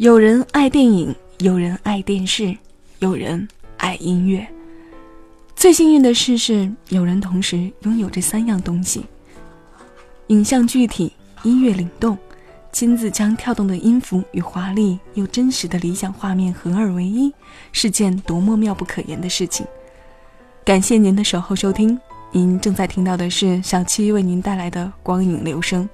[0.00, 2.56] 有人爱电影，有人爱电视，
[3.00, 4.48] 有人爱音乐。
[5.54, 9.04] 最幸运的事是，有人同时拥有这三样东西：
[10.28, 12.16] 影像具体，音乐灵动，
[12.72, 17.30] 亲自将跳动的音符与华丽又真实的理想画面合二为一，
[17.70, 19.66] 是件多么妙不可言的事情。
[20.64, 22.00] 感谢您的守候收听，
[22.32, 25.86] 您正在听到的是小七为您带来的光影留声。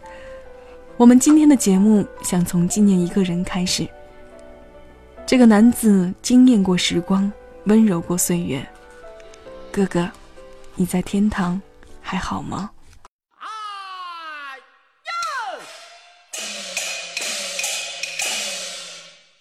[0.97, 3.85] 我们今天的节目想从纪念一个人开始。
[5.27, 7.33] 这个男子惊艳过时光，
[7.65, 8.65] 温柔过岁月。
[9.73, 10.09] 哥哥，
[10.77, 11.61] 你在天堂
[12.01, 12.71] 还好吗？
[13.37, 13.47] 哎
[15.03, 15.61] 呦！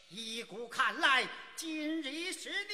[0.10, 1.24] 依古看来，
[1.56, 2.74] 今日是你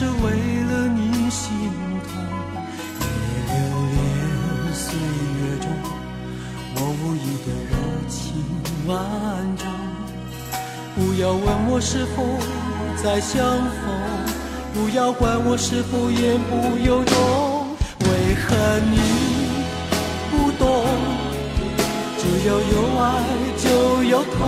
[0.00, 0.30] 是为
[0.64, 1.52] 了你心
[2.08, 2.10] 痛。
[2.98, 3.04] 别
[3.52, 3.52] 留
[3.92, 5.68] 恋岁月中
[6.74, 7.76] 我无意的柔
[8.08, 8.18] 情
[8.86, 8.96] 万
[9.58, 9.68] 种。
[10.96, 12.24] 不要问我是否
[12.96, 13.92] 再相逢，
[14.72, 17.76] 不要管我是否言不由衷。
[18.00, 18.56] 为何
[18.90, 18.96] 你
[20.30, 20.64] 不懂？
[22.16, 23.04] 只要有爱
[23.58, 23.68] 就
[24.04, 24.40] 有痛。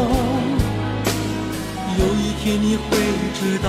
[1.99, 2.89] 有一天你会
[3.35, 3.69] 知道，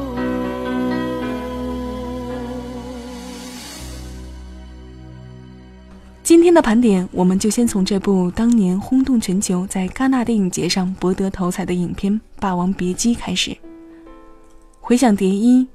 [6.51, 12.11] 天的盘点，我们就先从这部当年轰动全球、在戛纳电影节上博得头彩的影片
[12.41, 13.55] 《霸王别姬》开始。
[14.81, 15.65] 回想蝶衣，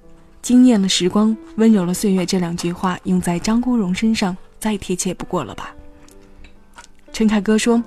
[0.43, 5.75] 惊艳了时光，温柔了岁月这两句话用在张国荣身上，再贴切不过了吧？
[7.11, 7.83] 陈凯歌说：“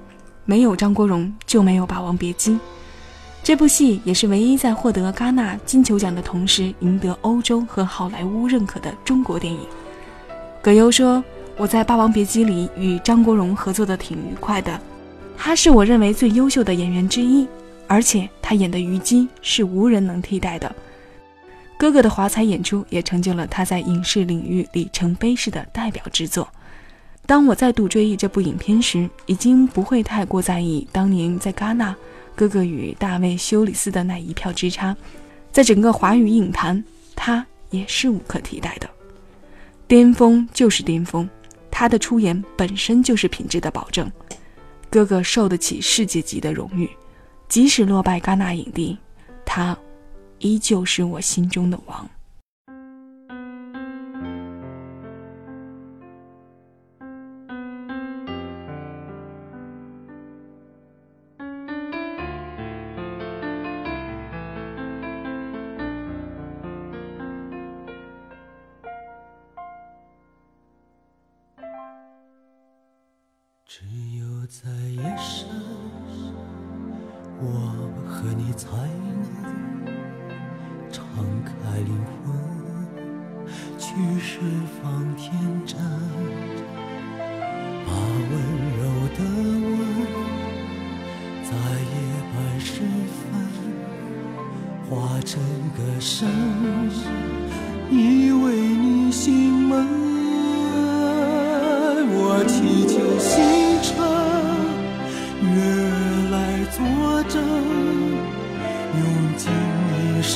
[0.45, 2.53] 没有张国荣，就没有《霸王别姬》。”
[3.43, 9.59] 这部戏也是唯一在获得戛纳金球奖的同时，赢得欧洲和好莱坞认可的中国电影。
[10.63, 11.23] 葛优说。
[11.59, 14.79] 我在《霸王别姬》里与张国荣合作的挺愉快的，
[15.37, 17.45] 他是我认为最优秀的演员之一，
[17.85, 20.73] 而且他演的虞姬是无人能替代的。
[21.77, 26.47] 哥哥的华彩演出也成就了他在影视领域里程碑式的代表之作。
[27.25, 31.93] 当我再度追忆这部影片时，已经不会太过在意当年在戛纳
[32.35, 34.95] 哥哥与大卫休里斯的那一票之差，
[35.51, 36.81] 在整个华语影坛，
[37.17, 38.89] 他也是无可替代的，
[39.89, 41.29] 巅峰就是巅峰。
[41.79, 44.11] 他的出演本身就是品质的保证，
[44.89, 46.89] 哥哥受得起世界级的荣誉，
[47.47, 48.97] 即使落败戛纳影帝，
[49.45, 49.77] 他
[50.39, 52.05] 依旧是我心中的王。
[94.89, 95.39] 化成
[95.77, 96.27] 歌声，
[97.91, 99.87] 依偎你心门。
[102.11, 103.29] 我祈求星
[103.83, 103.93] 辰
[105.45, 105.91] 月儿
[106.31, 106.35] 来
[106.73, 106.77] 作
[107.29, 107.37] 证，
[108.97, 109.01] 用
[109.37, 109.41] 尽
[109.93, 110.35] 一生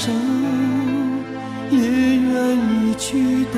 [1.72, 1.76] 也
[2.16, 3.58] 愿意去等，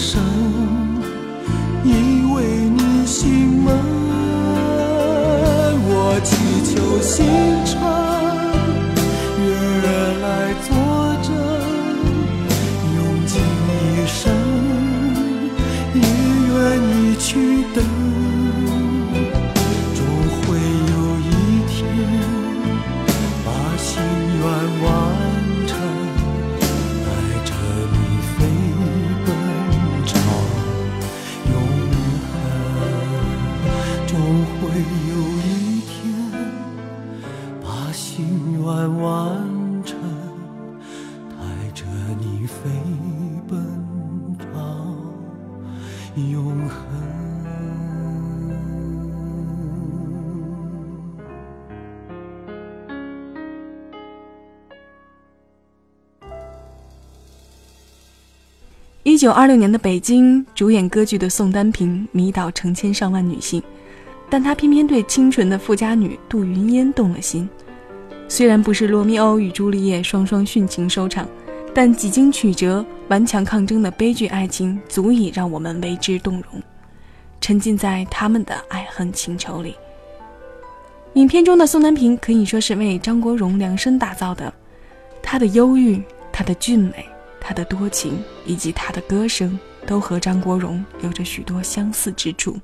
[0.00, 0.49] 手
[59.20, 63.62] 九二六年的北京，主演歌剧的宋丹萍迷倒成千上万女性。
[64.30, 67.46] 但他偏偏对清纯的富家女杜云烟动了心。
[68.30, 71.28] 虽然不是罗密欧与朱丽叶双双殉情收场，
[71.74, 76.62] 但几经曲折、顽强抗争的悲剧爱情，足以让我们为之动容，
[77.42, 79.74] 沉浸在他们的爱恨情仇里。
[81.12, 84.50] 影片中的宋丹平可以说是为张国荣量身打造的，
[85.22, 87.04] 他的忧郁、他的俊美、
[87.50, 92.56] 他的多情，以及他的歌声，都和张国荣有着许多相似之处。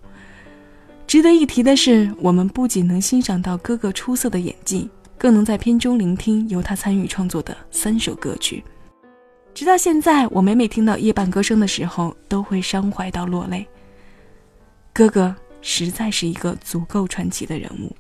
[1.08, 4.88] 值得一提的是，我们不仅能欣赏到哥哥出色的演技。
[5.18, 8.62] 更能在片中聆听由他参与创作的三首歌曲，
[9.54, 13.66] 直到现在，我每每听到夜半歌声的时候，都会伤怀到落泪。
[14.92, 17.96] 哥哥实在是一个足够传奇的人物。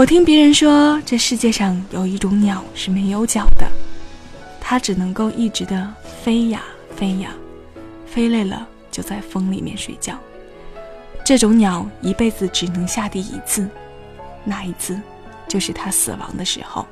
[0.00, 3.70] 我听别人说，这世界上有一种鸟是没有脚的，
[4.58, 6.62] 它只能够一直的飞呀
[6.96, 7.34] 飞呀，
[8.06, 10.18] 飞累了就在风里面睡觉。
[11.22, 13.68] 这种鸟一辈子只能下地一次，
[14.42, 14.98] 那一次
[15.46, 16.86] 就是它死亡的时候。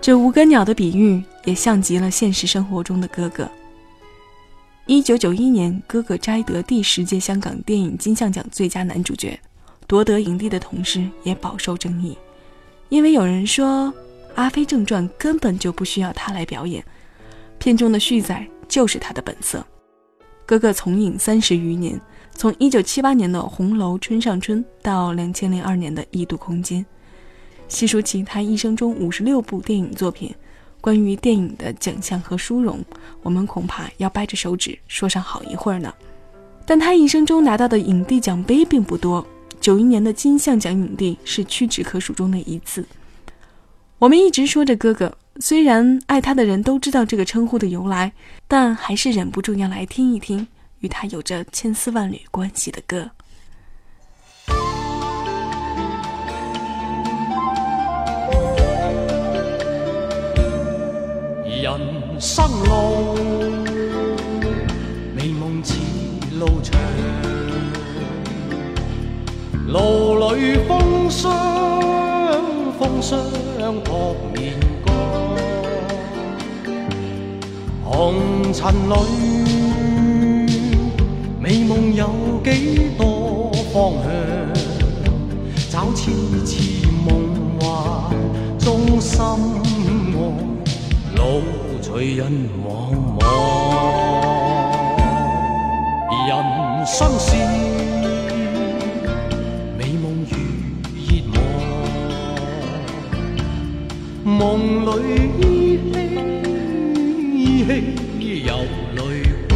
[0.00, 3.46] 这无根鸟的比喻也像极了现实生活中的哥哥。
[4.86, 9.38] 一九九一年，哥哥摘得第十届香港电影金像奖最佳男主角。
[9.88, 12.16] 夺得影帝的同时，也饱受争议，
[12.90, 13.86] 因为有人说
[14.34, 16.84] 《阿飞正传》根本就不需要他来表演，
[17.58, 19.64] 片中的旭仔就是他的本色。
[20.44, 21.98] 哥哥从影三十余年，
[22.34, 26.82] 从一九七八年的《红楼春上春》到两千零二年的《异度空间》，
[27.66, 30.34] 细数起他一生中五十六部电影作品，
[30.82, 32.84] 关于电影的奖项和殊荣，
[33.22, 35.90] 我们恐怕要掰着手指说上好一会儿呢。
[36.66, 39.26] 但他一生中拿到的影帝奖杯并不多。
[39.60, 42.84] 九一年的金像奖影帝是屈指可数中的一次。
[43.98, 48.12] 我们一直说着哥哥，虽然爱他的人都知道这个称呼的由来，
[48.46, 50.46] 但还是忍不住要来听一听
[50.80, 53.10] 与他有着千丝万缕关系的歌。
[61.60, 63.57] 人生路，
[69.70, 71.30] 路里风霜，
[72.78, 73.20] 风霜
[73.84, 74.94] 扑面干，
[77.84, 78.14] 红
[78.54, 78.94] 尘里，
[81.38, 82.08] 美梦有
[82.42, 84.10] 几多方向？
[85.70, 86.12] 找痴
[86.46, 87.28] 痴梦
[87.60, 87.68] 幻
[88.58, 90.16] 中心爱。
[91.14, 91.42] 路
[91.82, 92.32] 随人
[92.64, 92.66] 茫
[93.20, 93.22] 茫，
[96.26, 96.30] 人
[96.86, 97.36] 生是
[104.98, 105.46] 梦里依
[107.64, 107.70] 稀
[108.18, 108.50] 依稀有
[108.96, 109.00] 泪
[109.48, 109.50] 光，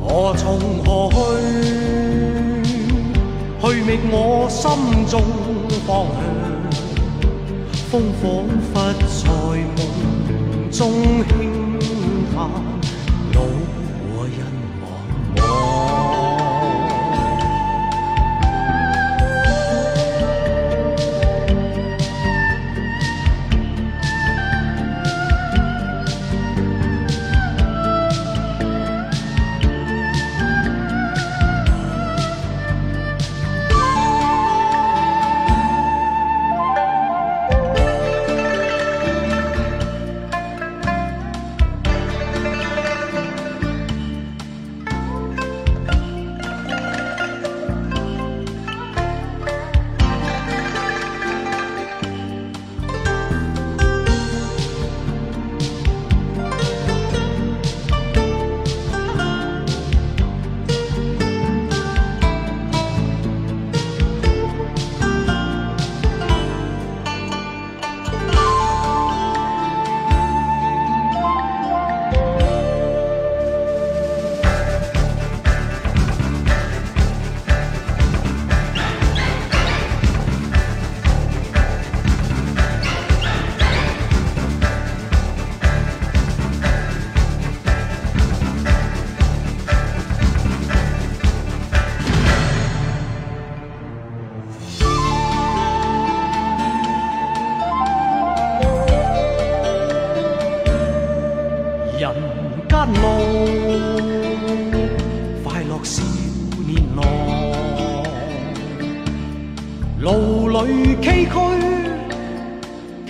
[0.00, 0.44] 何从
[0.84, 1.16] 何去？
[3.60, 4.14] 去觅我
[4.50, 4.60] 心
[5.06, 5.12] 中
[5.86, 6.20] 方向。
[7.90, 8.22] 风仿
[8.72, 8.76] 佛在
[9.76, 9.78] 梦
[10.70, 10.80] 中
[11.28, 11.30] 轻
[12.34, 12.36] 叹，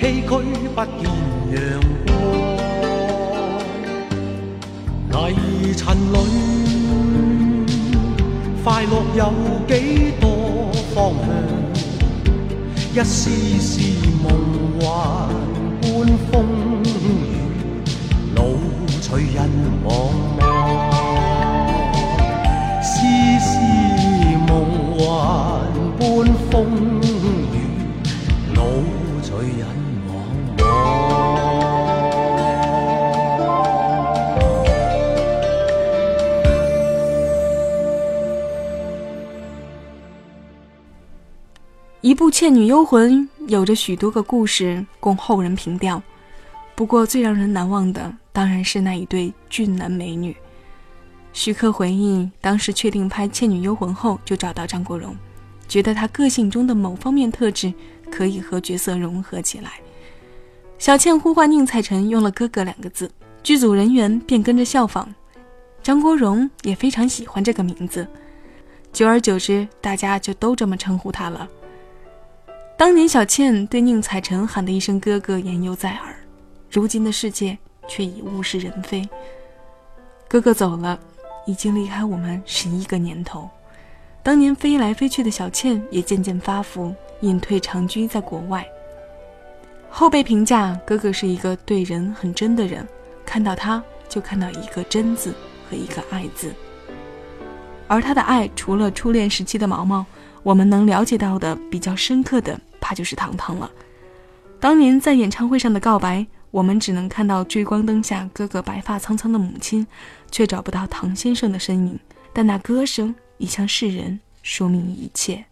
[0.02, 0.42] 崎岖
[0.74, 1.06] 不见
[1.52, 1.56] 阳
[5.12, 5.80] 光，泥尘
[6.12, 6.16] 里，
[8.64, 9.22] 快乐有
[9.68, 9.70] 几
[10.20, 10.24] 多
[10.92, 11.30] 方向？
[12.92, 13.70] 一丝丝
[14.24, 14.26] 梦
[14.80, 14.82] 幻
[15.80, 15.86] 般
[16.32, 16.34] 风
[16.82, 16.86] 雨。
[18.34, 18.58] 路
[19.00, 19.36] 随人
[19.86, 19.86] 茫
[20.36, 20.42] 茫，
[22.82, 22.90] 丝
[23.38, 23.50] 丝
[24.48, 24.50] 梦
[24.98, 25.00] 幻
[25.96, 26.02] 般
[42.22, 46.00] 部《倩女幽魂》有着许多个故事供后人凭吊，
[46.76, 50.36] 不过最让人难忘的当然是那一对俊男美女。
[51.32, 55.16] 徐克回忆，当时确定拍《倩女幽魂》后，就找到张国荣，
[55.66, 57.74] 觉得他个性中的某方面特质
[58.08, 59.72] 可以和角色融合起来。
[60.78, 63.10] 小倩呼唤宁采臣用了“哥哥”两个字，
[63.42, 65.08] 剧组人员便跟着效仿，
[65.82, 68.06] 张国荣也非常喜欢这个名字，
[68.92, 71.48] 久而久之，大家就都这么称呼他了。
[72.82, 76.16] 当年小倩对宁采臣喊的一声“哥哥”言犹在耳，
[76.68, 79.08] 如今的世界却已物是人非。
[80.26, 80.98] 哥哥走了，
[81.46, 83.48] 已经离开我们十一个年头。
[84.20, 88.66] 当年飞来飞去的小倩也渐渐发福，隐退长居在国外。
[89.88, 92.84] 后辈评价哥哥是一个对人很真的人，
[93.24, 95.32] 看到他就看到一个真字
[95.70, 96.52] 和一个爱字。
[97.86, 100.04] 而他的爱，除了初恋时期的毛毛，
[100.42, 103.70] 我们能了解到的比较深刻的，怕就是糖糖了。
[104.60, 109.86] 当年在演唱会上的告白，我们只能看到追光灯下哥哥白发苍苍的母亲，
[110.30, 111.98] 却找不到唐先生的身影。
[112.34, 115.44] 但那歌声已向世人说明一切。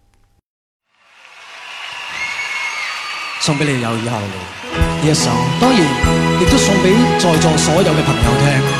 [3.40, 4.35] 送俾你有以後路呢
[5.03, 5.81] 一首，當然
[6.43, 8.80] 亦都送俾在座所有嘅朋友聽。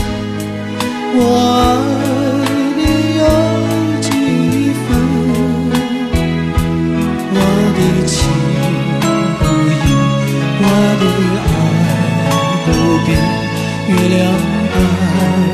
[13.07, 14.33] 月亮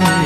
[0.02, 0.17] 弯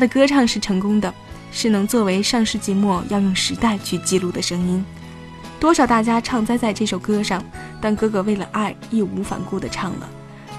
[0.00, 1.14] 他的歌唱是成功的，
[1.52, 4.82] 是能作为上世纪末要用时代去记录的声音。
[5.60, 7.44] 多少大家唱栽在这首歌上，
[7.82, 10.08] 但哥哥为了爱义无反顾地唱了。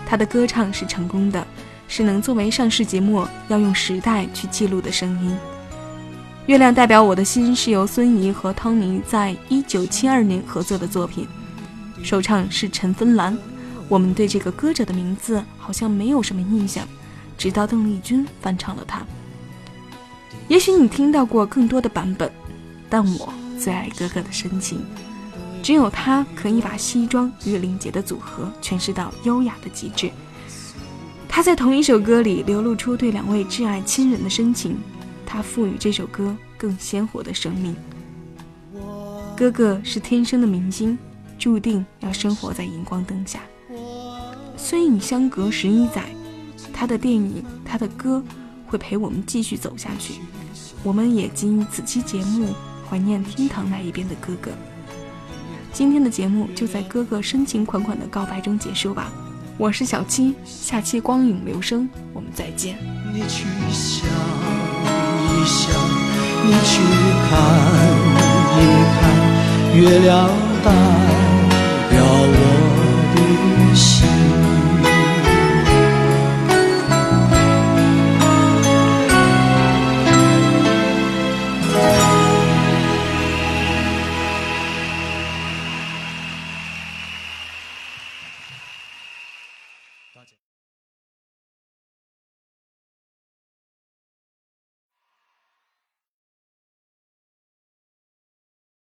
[0.05, 1.43] 他的歌唱是成功的，
[1.87, 5.35] 是能作为上世纪末要用时代去记录的声音。
[6.45, 11.27] 月亮代表我的心是由孙怡和汤尼在一九七二年合作的作品，
[12.03, 13.35] 首唱是陈芬兰。
[13.89, 16.87] 我们对这个歌者的名字好像没有什么印象，
[17.39, 19.03] 直到邓丽君翻唱了它。
[20.47, 22.31] 也许你听到过更多的版本，
[22.89, 24.81] 但我最爱哥哥的深情。
[25.63, 30.09] 只有他可以把西装与领结的组合诠释到优雅的极致。
[31.29, 34.75] 他在同一首歌里流露出对两位挚爱亲人的深情，
[35.25, 37.75] 他赋予这首歌更鲜活的生命。
[39.37, 40.97] 哥哥是天生的明星，
[41.39, 43.39] 注定要生活在荧光灯下。
[44.57, 46.09] 虽已相隔十一载，
[46.73, 48.23] 他的电影，他的歌，
[48.71, 50.13] 会陪我们继续走下去。
[50.81, 52.55] 我们也经此期节目
[52.89, 54.49] 怀念天堂那一边的哥哥。
[55.73, 59.11] 今天的节目就在哥哥深情款款的告白中结束吧。
[59.57, 62.77] 我是小七，下期光影留声，我们再见。
[63.13, 64.07] 你去想
[65.27, 65.69] 一想，
[66.45, 66.81] 你去
[67.27, 67.29] 看
[68.55, 68.59] 一
[68.95, 69.01] 看，
[69.75, 70.29] 月亮
[70.63, 70.71] 代
[71.89, 72.35] 表我
[73.15, 74.50] 的心。